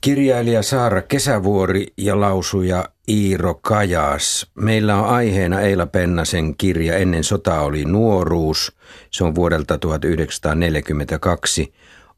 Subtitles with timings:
[0.00, 4.46] Kirjailija Saara Kesävuori ja lausuja Iiro Kajas.
[4.54, 8.76] Meillä on aiheena Eila Pennasen kirja Ennen sota oli nuoruus.
[9.10, 11.74] Se on vuodelta 1942.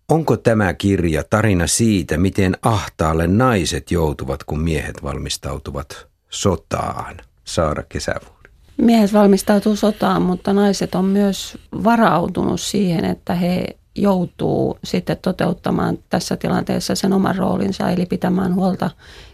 [0.08, 7.16] Onko tämä kirja tarina siitä, miten ahtaalle naiset joutuvat, kun miehet valmistautuvat sotaan?
[7.44, 8.50] Saara Kesävuori.
[8.76, 16.36] Miehet valmistautuu sotaan, mutta naiset on myös varautunut siihen, että he joutuu sitten toteuttamaan tässä
[16.36, 18.90] tilanteessa sen oman roolinsa, eli pitämään huolta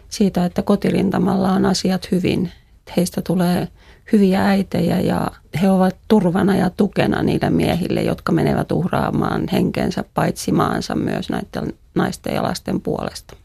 [0.09, 2.51] siitä, että kotirintamalla on asiat hyvin.
[2.97, 3.67] Heistä tulee
[4.11, 10.51] hyviä äitejä ja he ovat turvana ja tukena niille miehille, jotka menevät uhraamaan henkensä paitsi
[10.51, 13.35] maansa myös näiden naisten ja lasten puolesta.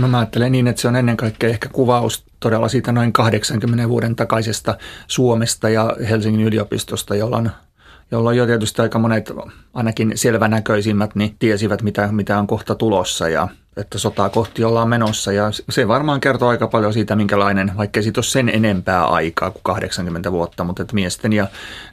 [0.00, 3.88] No mä ajattelen niin, että se on ennen kaikkea ehkä kuvaus todella siitä noin 80
[3.88, 7.50] vuoden takaisesta Suomesta ja Helsingin yliopistosta, jolloin
[8.10, 9.32] jolloin jo tietysti aika monet,
[9.74, 15.32] ainakin selvänäköisimmät, niin tiesivät, mitä, mitä on kohta tulossa ja että sotaa kohti ollaan menossa.
[15.32, 19.62] Ja se varmaan kertoo aika paljon siitä, minkälainen, vaikka siitä ole sen enempää aikaa kuin
[19.62, 21.46] 80 vuotta, mutta että miesten ja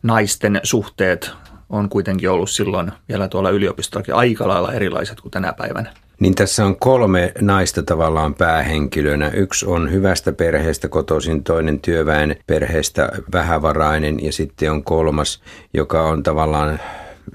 [0.03, 1.31] naisten suhteet
[1.69, 5.93] on kuitenkin ollut silloin vielä tuolla yliopistollakin aika lailla erilaiset kuin tänä päivänä.
[6.19, 9.29] Niin tässä on kolme naista tavallaan päähenkilönä.
[9.29, 15.41] Yksi on hyvästä perheestä kotoisin, toinen työväen perheestä vähävarainen ja sitten on kolmas,
[15.73, 16.79] joka on tavallaan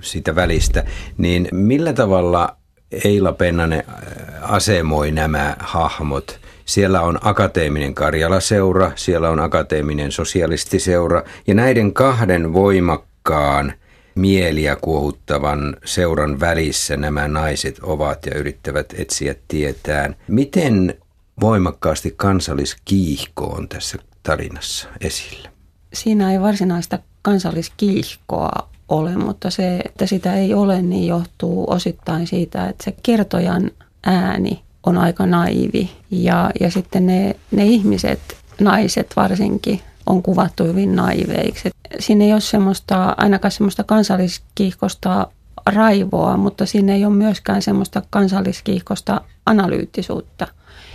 [0.01, 0.85] sitä välistä.
[1.19, 2.57] Niin millä tavalla
[3.05, 6.41] Eila Pennanen äh, asemoi nämä hahmot?
[6.65, 13.73] Siellä on akateeminen Karjala-seura, siellä on akateeminen sosialistiseura ja näiden kahden voimakkaan–
[14.15, 20.17] mieliä kuohuttavan seuran välissä nämä naiset ovat ja yrittävät etsiä tietään.
[20.29, 20.95] Miten
[21.41, 25.49] voimakkaasti kansalliskiihko on tässä tarinassa esillä?
[25.93, 32.69] Siinä ei varsinaista kansalliskiihkoa ole, mutta se, että sitä ei ole, niin johtuu osittain siitä,
[32.69, 33.71] että se kertojan
[34.03, 35.91] ääni on aika naivi.
[36.11, 38.21] Ja, ja sitten ne, ne ihmiset,
[38.61, 41.71] naiset varsinkin, on kuvattu hyvin naiveiksi.
[41.99, 45.29] Siinä ei ole semmoista, ainakaan semmoista kansalliskiihkosta
[45.67, 50.47] raivoa, mutta siinä ei ole myöskään semmoista kansalliskiihkosta analyyttisuutta.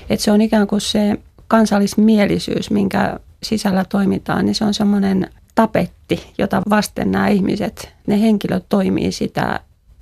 [0.09, 6.33] Et se on ikään kuin se kansallismielisyys, minkä sisällä toimitaan, niin se on semmoinen tapetti,
[6.37, 9.59] jota vasten nämä ihmiset, ne henkilöt toimii sitä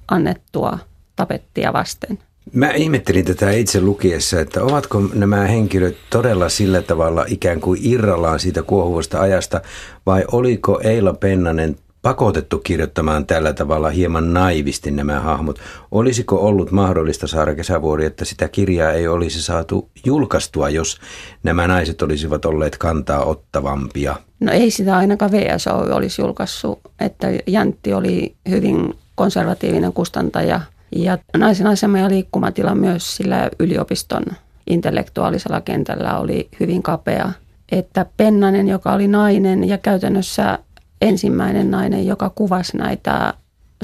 [0.07, 0.79] annettua
[1.15, 2.19] tapettia vasten.
[2.51, 8.39] Mä ihmettelin tätä itse lukiessa, että ovatko nämä henkilöt todella sillä tavalla ikään kuin irrallaan
[8.39, 9.61] siitä kuohuvasta ajasta,
[10.05, 15.59] vai oliko Eila Pennanen pakotettu kirjoittamaan tällä tavalla hieman naivisti nämä hahmot.
[15.91, 20.99] Olisiko ollut mahdollista, Saara Kesävuori, että sitä kirjaa ei olisi saatu julkaistua, jos
[21.43, 24.15] nämä naiset olisivat olleet kantaa ottavampia?
[24.39, 30.61] No ei sitä ainakaan VSO olisi julkaissut, että Jäntti oli hyvin konservatiivinen kustantaja–
[30.95, 34.23] ja naisen asema ja liikkumatila myös sillä yliopiston
[34.67, 37.31] intellektuaalisella kentällä oli hyvin kapea.
[37.71, 40.59] Että Pennanen, joka oli nainen ja käytännössä
[41.01, 43.33] ensimmäinen nainen, joka kuvasi näitä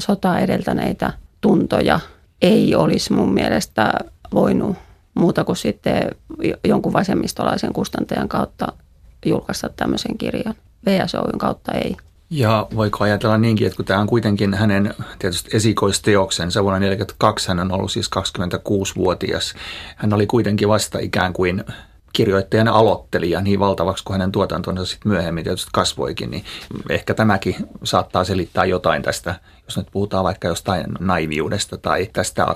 [0.00, 2.00] sotaa edeltäneitä tuntoja,
[2.42, 3.92] ei olisi mun mielestä
[4.34, 4.76] voinut
[5.14, 6.10] muuta kuin sitten
[6.64, 8.72] jonkun vasemmistolaisen kustantajan kautta
[9.26, 10.54] julkaista tämmöisen kirjan.
[10.86, 11.96] VSOyn kautta ei.
[12.30, 17.60] Ja voiko ajatella niinkin, että kun tämä on kuitenkin hänen tietysti esikoisteoksensa, vuonna 1942 hän
[17.60, 19.54] on ollut siis 26-vuotias.
[19.96, 21.64] Hän oli kuitenkin vasta ikään kuin
[22.12, 26.44] kirjoittajan aloittelija niin valtavaksi kuin hänen tuotantonsa sitten myöhemmin tietysti kasvoikin, niin
[26.88, 32.46] ehkä tämäkin saattaa selittää jotain tästä, jos nyt puhutaan vaikka jostain naiviudesta tai tästä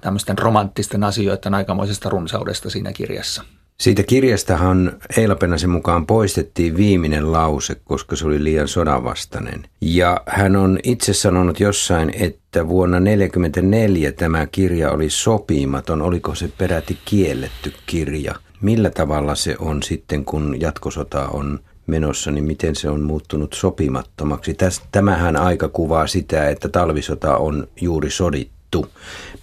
[0.00, 3.42] tämmöisten romanttisten asioiden aikamoisesta runsaudesta siinä kirjassa.
[3.80, 9.64] Siitä kirjastahan Eila Pennasen mukaan poistettiin viimeinen lause, koska se oli liian sodanvastainen.
[9.80, 16.02] Ja hän on itse sanonut jossain, että vuonna 1944 tämä kirja oli sopimaton.
[16.02, 18.34] Oliko se peräti kielletty kirja?
[18.60, 24.56] Millä tavalla se on sitten, kun jatkosota on menossa, niin miten se on muuttunut sopimattomaksi?
[24.92, 28.86] Tämähän aika kuvaa sitä, että talvisota on juuri sodittu.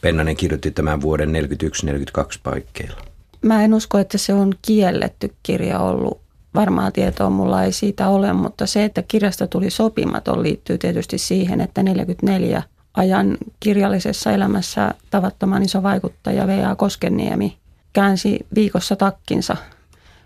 [0.01, 3.12] Pennanen kirjoitti tämän vuoden 1941-1942 paikkeilla.
[3.43, 6.21] Mä en usko, että se on kielletty kirja ollut.
[6.55, 11.61] Varmaa tietoa mulla ei siitä ole, mutta se, että kirjasta tuli sopimaton, liittyy tietysti siihen,
[11.61, 12.63] että 44
[12.93, 16.75] ajan kirjallisessa elämässä tavattoman iso vaikuttaja V.A.
[16.75, 17.57] Koskeniemi
[17.93, 19.57] käänsi viikossa takkinsa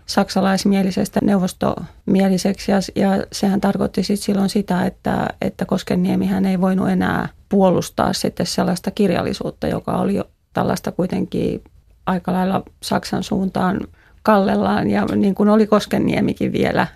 [0.06, 6.88] saksalaismielisestä neuvostomieliseksi ja, ja sehän tarkoitti sit silloin sitä, että, että Koskeniemi hän ei voinut
[6.88, 10.20] enää puolustaa sitten sellaista kirjallisuutta, joka oli
[10.52, 11.62] tällaista kuitenkin
[12.08, 13.80] aika lailla Saksan suuntaan
[14.22, 16.86] kallellaan ja niin kuin oli Koskenniemikin vielä,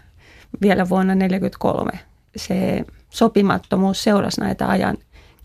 [0.63, 1.93] vielä vuonna 1943.
[2.37, 4.97] Se sopimattomuus seurasi näitä ajan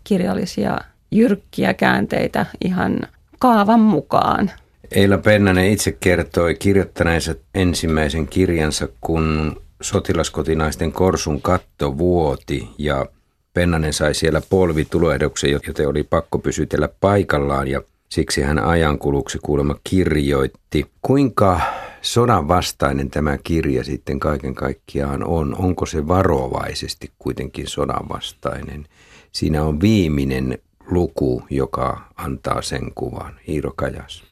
[0.04, 0.78] kirjallisia
[1.10, 3.00] jyrkkiä käänteitä ihan
[3.38, 4.50] kaavan mukaan.
[4.90, 13.06] Eila Pennanen itse kertoi kirjoittaneensa ensimmäisen kirjansa, kun sotilaskotinaisten korsun katto vuoti ja
[13.54, 20.86] Pennanen sai siellä polvitulehduksen, joten oli pakko pysytellä paikallaan ja siksi hän ajankuluksi kuulemma kirjoitti.
[21.02, 21.60] Kuinka
[22.02, 25.56] sodan vastainen tämä kirja sitten kaiken kaikkiaan on?
[25.58, 28.86] Onko se varovaisesti kuitenkin sodan vastainen?
[29.32, 30.58] Siinä on viimeinen
[30.90, 33.34] luku, joka antaa sen kuvan.
[33.48, 34.24] Iiro Kajas.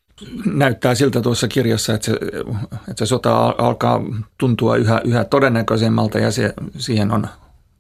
[0.45, 2.13] Näyttää siltä tuossa kirjassa, että se,
[2.91, 4.03] että se sota alkaa
[4.39, 7.27] tuntua yhä, yhä todennäköisemmalta ja se, siihen on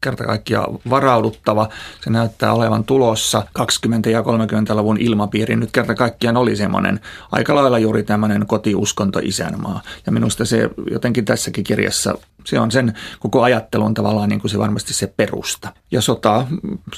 [0.06, 1.68] kerta kaikkiaan varauduttava.
[2.04, 5.56] Se näyttää olevan tulossa 20- ja 30-luvun ilmapiiri.
[5.56, 7.00] Nyt kerta kaikkiaan oli semmoinen
[7.32, 9.82] aika lailla juuri tämmöinen kotiuskonto isänmaa.
[10.06, 14.58] Ja minusta se jotenkin tässäkin kirjassa, se on sen koko ajattelun tavallaan niin kuin se
[14.58, 15.72] varmasti se perusta.
[15.90, 16.46] Ja sota,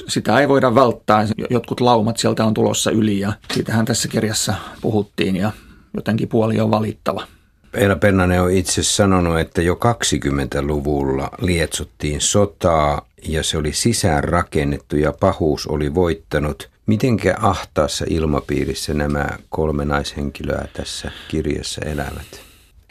[0.07, 1.27] sitä ei voida välttää.
[1.49, 5.51] Jotkut laumat sieltä on tulossa yli ja siitähän tässä kirjassa puhuttiin ja
[5.95, 7.23] jotenkin puoli on valittava.
[7.73, 14.95] Eila Pennanen on itse sanonut, että jo 20-luvulla lietsottiin sotaa ja se oli sisään rakennettu
[14.95, 16.69] ja pahuus oli voittanut.
[16.85, 22.41] Mitenkä ahtaassa ilmapiirissä nämä kolme naishenkilöä tässä kirjassa elävät?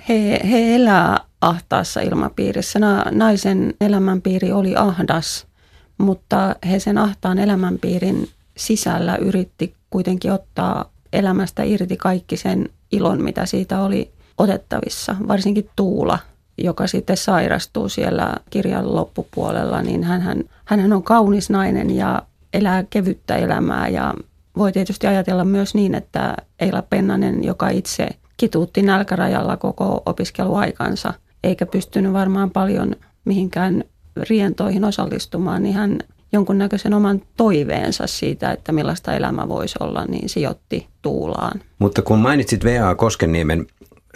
[0.08, 2.78] He, he elää ahtaassa ilmapiirissä.
[3.10, 5.46] Naisen elämänpiiri oli ahdas,
[5.98, 13.46] mutta he sen ahtaan elämänpiirin sisällä yritti kuitenkin ottaa elämästä irti kaikki sen ilon, mitä
[13.46, 16.18] siitä oli otettavissa, varsinkin Tuula,
[16.58, 23.36] joka sitten sairastuu siellä kirjan loppupuolella, niin hän, hän on kaunis nainen ja elää kevyttä
[23.36, 24.14] elämää ja
[24.56, 31.14] voi tietysti ajatella myös niin, että Eila Pennanen, joka itse kituutti nälkärajalla koko opiskeluaikansa,
[31.44, 33.84] eikä pystynyt varmaan paljon mihinkään
[34.28, 35.98] rientoihin osallistumaan, niin hän
[36.32, 41.60] jonkunnäköisen oman toiveensa siitä, että millaista elämä voisi olla, niin sijoitti Tuulaan.
[41.78, 42.94] Mutta kun mainitsit V.A.
[42.94, 43.66] Koskenniemen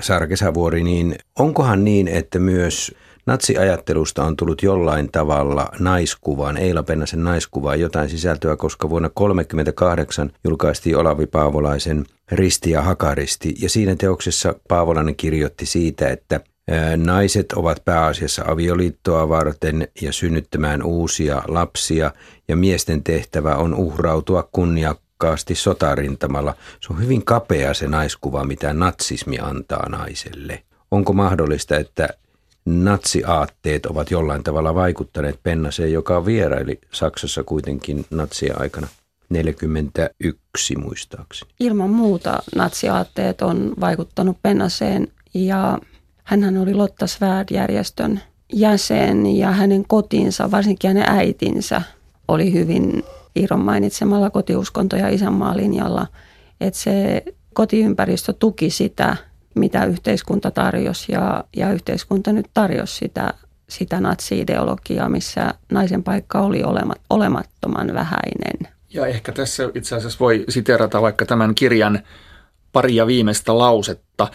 [0.02, 2.94] Saara Kesävuori, niin onkohan niin, että myös
[3.26, 10.96] natsiajattelusta on tullut jollain tavalla naiskuvaan, Eila Pennasen naiskuvaan jotain sisältöä, koska vuonna 1938 julkaistiin
[10.96, 16.40] Olavi Paavolaisen Risti ja Hakaristi, ja siinä teoksessa Paavolainen kirjoitti siitä, että
[16.96, 22.10] Naiset ovat pääasiassa avioliittoa varten ja synnyttämään uusia lapsia,
[22.49, 26.54] ja miesten tehtävä on uhrautua kunnia voimakkaasti sotarintamalla.
[26.80, 30.62] Se on hyvin kapea se naiskuva, mitä natsismi antaa naiselle.
[30.90, 32.08] Onko mahdollista, että
[32.64, 38.86] natsiaatteet ovat jollain tavalla vaikuttaneet Pennaseen, joka vieraili Saksassa kuitenkin natsia aikana?
[39.28, 41.50] 41 muistaakseni.
[41.60, 45.78] Ilman muuta natsiaatteet on vaikuttanut Pennaseen ja
[46.25, 48.20] hän oli Lotta Svärd-järjestön
[48.52, 51.82] jäsen ja hänen kotinsa, varsinkin hänen äitinsä,
[52.28, 53.02] oli hyvin
[53.37, 56.06] Iiron mainitsemalla kotiuskonto- ja isänmaa linjalla,
[56.61, 57.25] että se
[57.55, 59.17] kotiympäristö tuki sitä,
[59.55, 63.34] mitä yhteiskunta tarjosi ja, ja yhteiskunta nyt tarjosi sitä,
[63.69, 68.73] sitä natsi-ideologiaa, missä naisen paikka oli olemat, olemattoman vähäinen.
[68.94, 72.00] Ja ehkä tässä itse asiassa voi siterata vaikka tämän kirjan
[72.72, 74.28] paria viimeistä lausetta,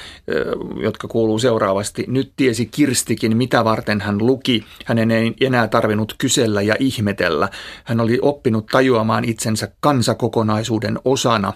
[0.81, 2.05] jotka kuuluu seuraavasti.
[2.07, 4.65] Nyt tiesi Kirstikin, mitä varten hän luki.
[4.85, 7.49] Hänen ei enää tarvinnut kysellä ja ihmetellä.
[7.83, 11.53] Hän oli oppinut tajuamaan itsensä kansakokonaisuuden osana.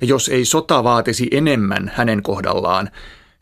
[0.00, 2.90] Ja jos ei sota vaatisi enemmän hänen kohdallaan,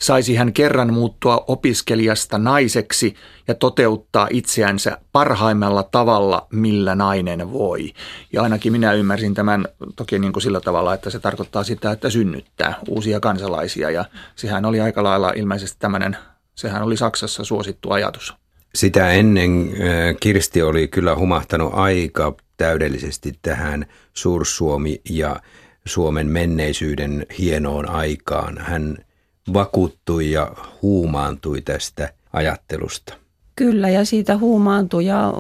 [0.00, 3.14] saisi hän kerran muuttua opiskelijasta naiseksi
[3.48, 7.92] ja toteuttaa itseänsä parhaimmalla tavalla, millä nainen voi.
[8.32, 9.64] Ja ainakin minä ymmärsin tämän
[9.96, 13.90] toki niin kuin sillä tavalla, että se tarkoittaa sitä, että synnyttää uusia kansalaisia.
[13.90, 14.04] Ja
[14.36, 16.16] sehän oli aika lailla ilmeisesti tämmöinen,
[16.54, 18.34] sehän oli Saksassa suosittu ajatus.
[18.74, 19.70] Sitä ennen
[20.20, 25.36] Kirsti oli kyllä humahtanut aika täydellisesti tähän Suursuomi ja
[25.84, 28.58] Suomen menneisyyden hienoon aikaan.
[28.58, 28.98] Hän
[29.52, 33.14] vakuuttui ja huumaantui tästä ajattelusta.
[33.56, 35.32] Kyllä, ja siitä huumaantui ja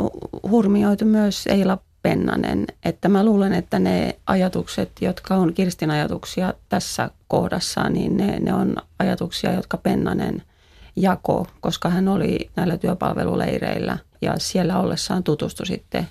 [0.50, 2.66] hurmioitui myös Eila Pennanen.
[2.84, 8.54] Että mä luulen, että ne ajatukset, jotka on Kirstin ajatuksia tässä kohdassa, niin ne, ne
[8.54, 10.42] on ajatuksia, jotka Pennanen
[10.96, 16.08] jako, koska hän oli näillä työpalveluleireillä ja siellä ollessaan tutustui sitten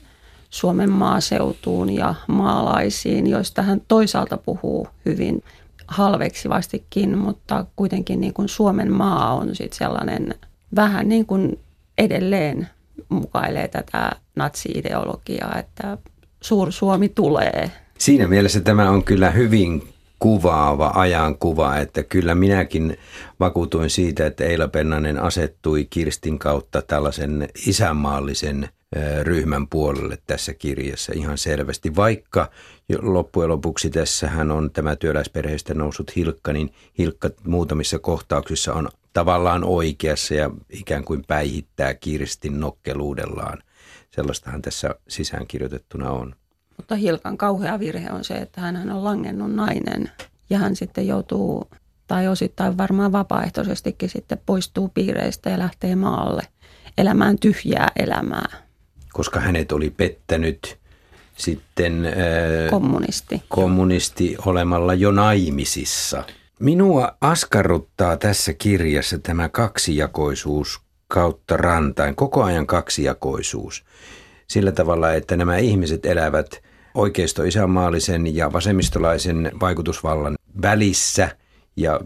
[0.49, 5.43] Suomen maaseutuun ja maalaisiin, joista hän toisaalta puhuu hyvin
[5.88, 10.36] halveksivastikin, mutta kuitenkin niin kuin Suomen maa on sitten sellainen
[10.75, 11.60] vähän niin kuin
[11.98, 12.70] edelleen
[13.10, 15.98] mukailee tätä natsi-ideologiaa, että
[16.42, 17.72] suur Suomi tulee.
[17.98, 19.88] Siinä mielessä tämä on kyllä hyvin
[20.20, 22.98] kuvaava ajankuva, että kyllä minäkin
[23.39, 28.70] vakuutuin siitä, että Eila Pennanen asettui Kirstin kautta tällaisen isänmaallisen
[29.23, 31.95] ryhmän puolelle tässä kirjassa ihan selvästi.
[31.95, 32.51] Vaikka
[33.01, 40.33] loppujen lopuksi tässähän on tämä työläisperheestä noussut Hilkka, niin Hilkka muutamissa kohtauksissa on tavallaan oikeassa
[40.33, 43.63] ja ikään kuin päihittää Kirstin nokkeluudellaan.
[44.11, 46.35] Sellaistahan tässä sisäänkirjoitettuna on.
[46.77, 50.11] Mutta Hilkan kauhea virhe on se, että hän on langennut nainen
[50.49, 51.69] ja hän sitten joutuu,
[52.07, 56.43] tai osittain varmaan vapaaehtoisestikin sitten poistuu piireistä ja lähtee maalle
[56.97, 58.64] elämään tyhjää elämää.
[59.15, 60.77] Koska hänet oli pettänyt
[61.38, 62.13] sitten ää,
[62.69, 63.43] kommunisti.
[63.50, 66.24] kommunisti olemalla jo naimisissa.
[66.60, 73.86] Minua askarruttaa tässä kirjassa tämä kaksijakoisuus kautta rantain, koko ajan kaksijakoisuus.
[74.48, 81.29] Sillä tavalla, että nämä ihmiset elävät oikeisto-isänmaallisen ja vasemmistolaisen vaikutusvallan välissä
[81.75, 82.00] ja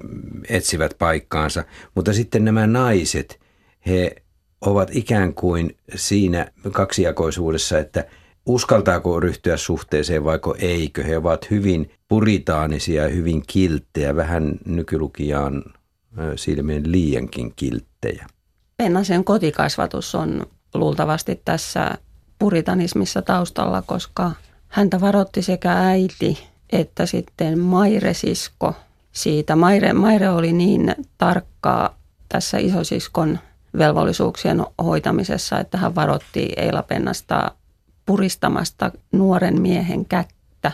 [0.50, 1.64] etsivät paikkaansa.
[1.96, 3.40] Mutta sitten nämä naiset,
[3.88, 4.16] he
[4.62, 8.06] ovat ikään kuin siinä kaksijakoisuudessa, että
[8.46, 11.04] uskaltaako ryhtyä suhteeseen vaiko eikö.
[11.04, 15.64] He ovat hyvin puritaanisia ja hyvin kilttejä, vähän nykylukijaan
[16.36, 18.28] silmien liiankin kilttejä.
[18.78, 21.98] Pennasen kotikasvatus on luultavasti tässä
[22.40, 24.32] puritanismissa taustalla, koska
[24.68, 26.38] häntä varotti sekä äiti
[26.72, 28.76] että sitten Maire-sisko
[29.12, 29.56] siitä.
[29.56, 31.98] Maire, Maire oli niin tarkkaa
[32.30, 33.40] tässä isosiskon
[33.78, 37.52] velvollisuuksien hoitamisessa, että hän varotti Eila Pennasta
[38.06, 40.72] puristamasta nuoren miehen kättä,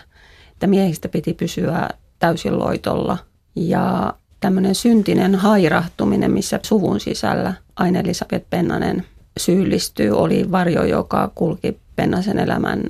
[0.51, 3.17] että miehistä piti pysyä täysin loitolla.
[3.55, 9.05] Ja tämmöinen syntinen hairahtuminen, missä suvun sisällä Aine Elisabeth Pennanen
[9.37, 12.83] syyllistyy, oli varjo, joka kulki Pennasen elämän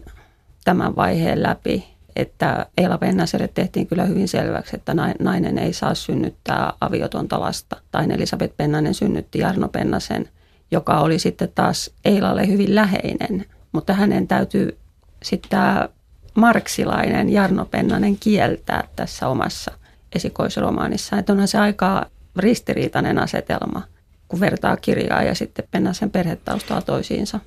[0.63, 1.94] tämän vaiheen läpi.
[2.15, 7.75] Että Eila Pennaselle tehtiin kyllä hyvin selväksi, että nainen ei saa synnyttää aviotonta lasta.
[7.91, 10.29] Tai Elisabeth Pennanen synnytti Jarno Pennasen,
[10.71, 13.45] joka oli sitten taas Eilalle hyvin läheinen.
[13.71, 14.77] Mutta hänen täytyy
[15.23, 15.89] sitten tämä
[16.35, 19.71] marksilainen Jarno Pennanen kieltää tässä omassa
[20.15, 21.19] esikoisromaanissaan.
[21.19, 22.05] Että onhan se aika
[22.35, 23.81] ristiriitainen asetelma,
[24.27, 27.39] kun vertaa kirjaa ja sitten Pennasen perhetaustaa toisiinsa.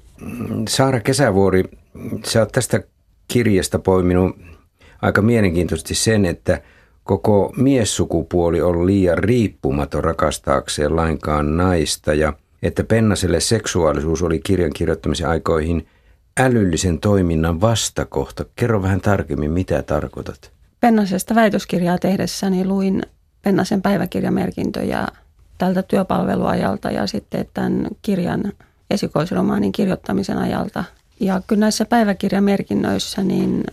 [0.68, 1.64] Saara Kesävuori,
[2.24, 2.80] sä oot tästä
[3.28, 4.36] kirjasta poiminut
[5.02, 6.62] aika mielenkiintoisesti sen, että
[7.04, 15.28] koko miessukupuoli on liian riippumaton rakastaakseen lainkaan naista ja että Pennaselle seksuaalisuus oli kirjan kirjoittamisen
[15.28, 15.86] aikoihin
[16.40, 18.44] älyllisen toiminnan vastakohta.
[18.56, 20.50] Kerro vähän tarkemmin, mitä tarkoitat.
[20.80, 23.02] Pennasesta väitöskirjaa tehdessäni luin
[23.42, 25.06] Pennasen päiväkirjamerkintöjä
[25.58, 28.52] tältä työpalveluajalta ja sitten tämän kirjan
[28.90, 30.84] esikoisromaanin kirjoittamisen ajalta.
[31.20, 33.64] Ja kyllä näissä päiväkirjamerkinnöissä niin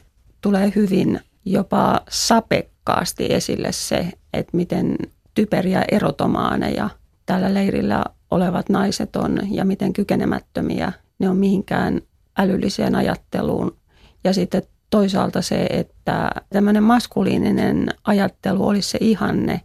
[0.45, 4.95] tulee hyvin jopa sapekkaasti esille se, että miten
[5.33, 6.89] typeriä erotomaaneja
[7.25, 12.01] tällä leirillä olevat naiset on ja miten kykenemättömiä ne on mihinkään
[12.37, 13.77] älylliseen ajatteluun.
[14.23, 19.61] Ja sitten toisaalta se, että tämmöinen maskuliininen ajattelu olisi se ihanne,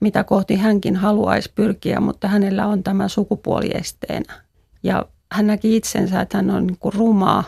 [0.00, 4.34] mitä kohti hänkin haluaisi pyrkiä, mutta hänellä on tämä sukupuoliesteenä.
[4.82, 7.44] Ja hän näki itsensä, että hän on niin kuin ruma,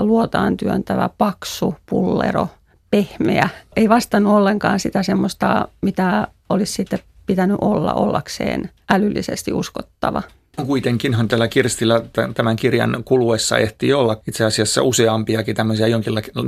[0.00, 2.48] luotaan työntävä, paksu, pullero,
[2.90, 3.48] pehmeä.
[3.76, 10.22] Ei vastannut ollenkaan sitä semmoista, mitä olisi sitten pitänyt olla ollakseen älyllisesti uskottava.
[10.66, 12.02] Kuitenkinhan tällä Kirstillä
[12.34, 15.86] tämän kirjan kuluessa ehti olla itse asiassa useampiakin tämmöisiä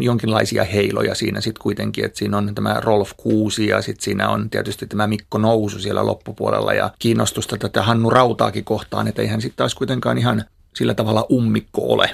[0.00, 4.50] jonkinlaisia heiloja siinä sitten kuitenkin, että siinä on tämä Rolf Kuusi ja sitten siinä on
[4.50, 9.56] tietysti tämä Mikko Nousu siellä loppupuolella ja kiinnostusta tätä Hannu Rautaakin kohtaan, että eihän sitten
[9.56, 10.44] taas kuitenkaan ihan
[10.74, 12.10] sillä tavalla ummikko ole.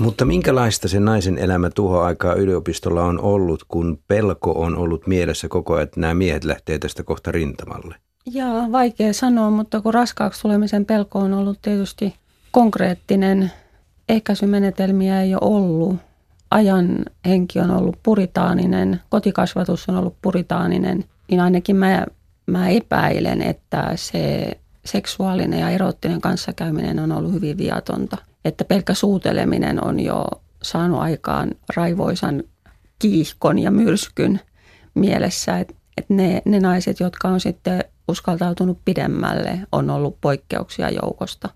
[0.00, 5.48] Mutta minkälaista se naisen elämä tuho aikaa yliopistolla on ollut, kun pelko on ollut mielessä
[5.48, 7.94] koko ajan, että nämä miehet lähtee tästä kohta rintamalle?
[8.26, 12.14] Jaa, vaikea sanoa, mutta kun raskaaksi tulemisen pelko on ollut tietysti
[12.50, 13.52] konkreettinen,
[14.08, 15.96] ehkäisymenetelmiä ei ole ollut.
[16.50, 22.06] Ajan henki on ollut puritaaninen, kotikasvatus on ollut puritaaninen, niin ainakin mä,
[22.46, 24.50] mä epäilen, että se
[24.84, 28.29] seksuaalinen ja erottinen kanssakäyminen on ollut hyvin viatonta.
[28.44, 30.24] Että pelkkä suuteleminen on jo
[30.62, 32.42] saanut aikaan raivoisan
[32.98, 34.40] kiihkon ja myrskyn
[34.94, 41.48] mielessä, että että ne, ne naiset, jotka on sitten uskaltautunut pidemmälle, on ollut poikkeuksia joukosta.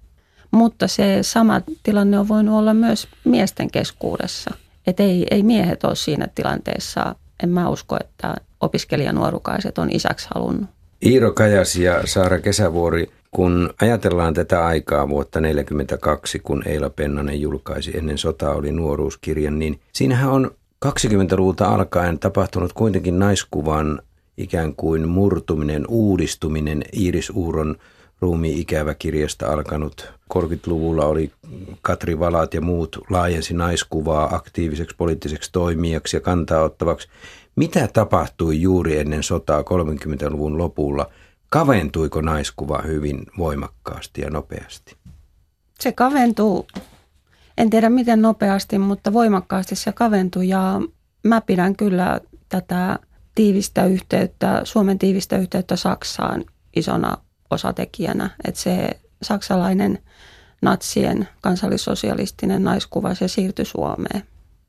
[0.51, 4.51] Mutta se sama tilanne on voinut olla myös miesten keskuudessa.
[4.87, 10.71] Että ei, ei miehet ole siinä tilanteessa, en mä usko, että opiskelijanuorukaiset on isäksi halunnut.
[11.05, 17.97] Iiro Kajas ja Saara Kesävuori, kun ajatellaan tätä aikaa vuotta 1942, kun Eila Pennanen julkaisi
[17.99, 20.51] ennen sotaa oli nuoruuskirjan, niin siinähän on
[20.87, 24.03] 20-luvulta alkaen tapahtunut kuitenkin naiskuvan
[24.37, 27.77] ikään kuin murtuminen, uudistuminen Iiris Uuron
[28.21, 30.13] ruumi-ikävä kirjasta alkanut.
[30.35, 31.31] 30-luvulla oli
[31.83, 37.09] Katri Valat ja muut laajensi naiskuvaa aktiiviseksi poliittiseksi toimijaksi ja kantaa ottavaksi.
[37.57, 41.11] Mitä tapahtui juuri ennen sotaa 30-luvun lopulla?
[41.55, 44.97] Kaventuiko naiskuva hyvin voimakkaasti ja nopeasti?
[45.81, 46.67] Se kaventuu,
[47.59, 50.81] en tiedä miten nopeasti, mutta voimakkaasti se kaventui ja
[51.23, 52.99] mä pidän kyllä tätä
[53.35, 56.45] tiivistä yhteyttä, Suomen tiivistä yhteyttä Saksaan
[56.77, 57.19] isona
[57.51, 58.31] osatekijänä.
[58.45, 58.91] Että se
[59.23, 59.99] saksalainen
[60.63, 64.23] natsien kansallissosialistinen naiskuva, se siirtyi Suomeen.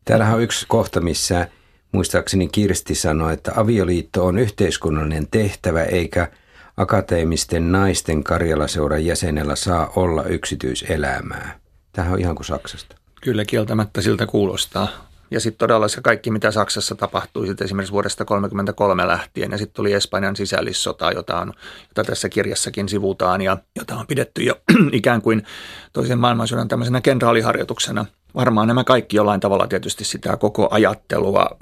[0.06, 1.48] Täällähän on yksi kohta, missä
[1.92, 6.32] muistaakseni Kirsti sanoi, että avioliitto on yhteiskunnallinen tehtävä eikä
[6.78, 11.60] akateemisten naisten Karjalaseuran jäsenellä saa olla yksityiselämää.
[11.92, 12.96] Tähän on ihan kuin Saksasta.
[13.22, 14.88] Kyllä kieltämättä siltä kuulostaa.
[15.32, 19.52] Ja sitten todella se kaikki, mitä Saksassa tapahtui sitten esimerkiksi vuodesta 1933 lähtien.
[19.52, 21.54] Ja sitten tuli Espanjan sisällissota, jota, on,
[21.90, 24.56] jota tässä kirjassakin sivutaan ja jota on pidetty jo
[24.92, 25.44] ikään kuin
[25.94, 28.06] toisen maailmansodan tämmöisenä kenraaliharjoituksena.
[28.36, 31.58] Varmaan nämä kaikki jollain tavalla tietysti sitä koko ajattelua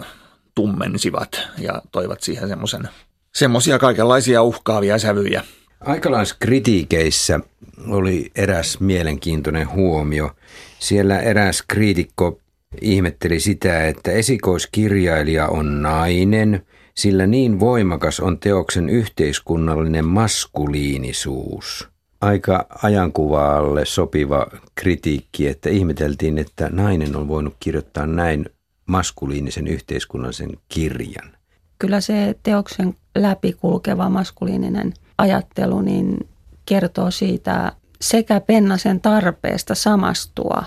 [0.56, 2.90] tummensivat ja toivat siihen semmoisen
[3.36, 5.44] semmoisia kaikenlaisia uhkaavia sävyjä.
[5.80, 7.40] Aikalaiskritiikeissä
[7.88, 10.32] oli eräs mielenkiintoinen huomio.
[10.80, 12.40] Siellä eräs kriitikko
[12.82, 21.90] ihmetteli sitä, että esikoiskirjailija on nainen, sillä niin voimakas on teoksen yhteiskunnallinen maskuliinisuus.
[22.22, 28.46] Aika ajankuvaalle sopiva kritiikki, että ihmeteltiin, että nainen on voinut kirjoittaa näin
[28.86, 31.32] maskuliinisen yhteiskunnallisen kirjan.
[31.80, 36.30] Kyllä se teoksen läpikulkeva maskuliininen ajattelu niin
[36.66, 40.64] kertoo siitä sekä Pennasen tarpeesta samastua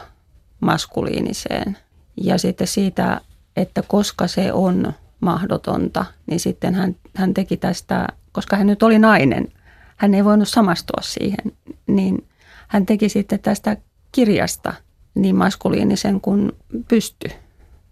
[0.61, 1.79] maskuliiniseen
[2.17, 3.21] ja sitten siitä,
[3.57, 8.99] että koska se on mahdotonta, niin sitten hän, hän teki tästä, koska hän nyt oli
[8.99, 9.49] nainen,
[9.97, 11.53] hän ei voinut samastua siihen,
[11.87, 12.29] niin
[12.69, 13.77] hän teki sitten tästä
[14.13, 14.73] kirjasta
[15.15, 16.53] niin maskuliinisen kuin
[16.89, 17.29] pysty.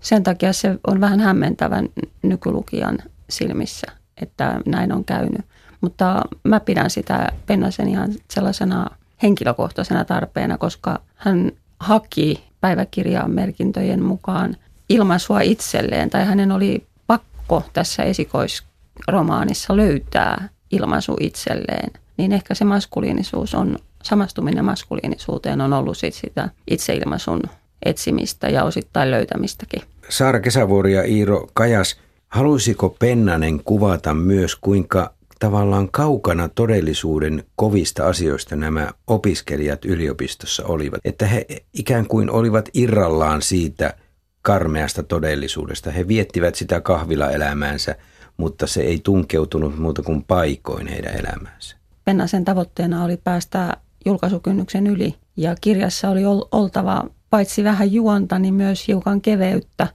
[0.00, 1.88] Sen takia se on vähän hämmentävän
[2.22, 2.98] nykylukijan
[3.30, 3.86] silmissä,
[4.22, 5.44] että näin on käynyt.
[5.80, 8.86] Mutta mä pidän sitä Pennasen ihan sellaisena
[9.22, 14.56] henkilökohtaisena tarpeena, koska hän haki päiväkirjaan merkintöjen mukaan
[14.88, 23.54] ilmaisua itselleen, tai hänen oli pakko tässä esikoisromaanissa löytää ilmaisu itselleen, niin ehkä se maskuliinisuus
[23.54, 27.42] on, samastuminen maskuliinisuuteen on ollut sit sitä itseilmaisun
[27.84, 29.82] etsimistä ja osittain löytämistäkin.
[30.08, 31.96] Saara Kesävuori ja Iiro Kajas,
[32.34, 41.00] haluaisiko Pennanen kuvata myös, kuinka tavallaan kaukana todellisuuden kovista asioista nämä opiskelijat yliopistossa olivat.
[41.04, 43.94] Että he ikään kuin olivat irrallaan siitä
[44.42, 45.90] karmeasta todellisuudesta.
[45.90, 47.96] He viettivät sitä kahvilaelämäänsä,
[48.36, 51.76] mutta se ei tunkeutunut muuta kuin paikoin heidän elämäänsä.
[52.04, 58.88] Pennasen tavoitteena oli päästä julkaisukynnyksen yli ja kirjassa oli oltava paitsi vähän juonta, niin myös
[58.88, 59.86] hiukan keveyttä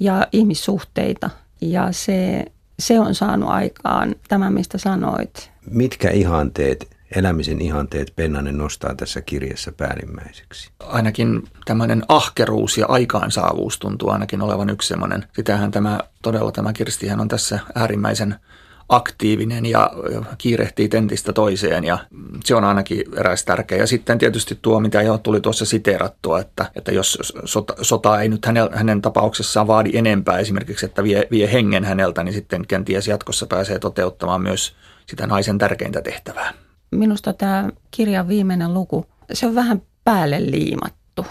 [0.00, 1.30] ja ihmissuhteita.
[1.60, 2.44] Ja se
[2.78, 5.50] se on saanut aikaan tämän, mistä sanoit.
[5.70, 10.70] Mitkä ihanteet, elämisen ihanteet Pennanen nostaa tässä kirjassa päällimmäiseksi?
[10.80, 15.24] Ainakin tämmöinen ahkeruus ja aikaansaavuus tuntuu ainakin olevan yksi semmoinen.
[15.32, 18.34] Sitähän tämä, todella tämä Kirstihän on tässä äärimmäisen
[18.88, 19.90] aktiivinen ja
[20.38, 21.98] kiirehtii tentistä toiseen ja
[22.44, 23.78] se on ainakin eräs tärkeä.
[23.78, 28.28] Ja sitten tietysti tuo, mitä jo tuli tuossa siteerattua, että, että jos sota, sota ei
[28.28, 33.08] nyt hänen, hänen tapauksessaan vaadi enempää esimerkiksi, että vie, vie hengen häneltä, niin sitten kenties
[33.08, 36.52] jatkossa pääsee toteuttamaan myös sitä naisen tärkeintä tehtävää.
[36.90, 41.26] Minusta tämä kirjan viimeinen luku, se on vähän päälle liimattu.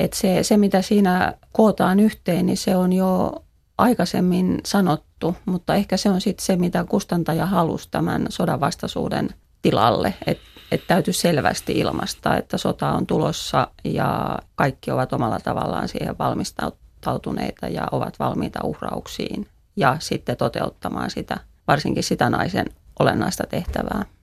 [0.00, 3.32] Että se, se, mitä siinä kootaan yhteen, niin se on jo
[3.82, 9.30] aikaisemmin sanottu, mutta ehkä se on sitten se, mitä kustantaja halusi tämän sodan vastaisuuden
[9.62, 15.88] tilalle, että et täytyy selvästi ilmaista, että sota on tulossa ja kaikki ovat omalla tavallaan
[15.88, 22.66] siihen valmistautuneita ja ovat valmiita uhrauksiin ja sitten toteuttamaan sitä, varsinkin sitä naisen
[22.98, 24.04] olennaista tehtävää.